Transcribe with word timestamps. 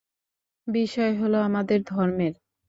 বিষয় 0.67 1.13
হলো 1.15 1.37
আমাদের 1.41 1.79
ধর্মের। 1.83 2.33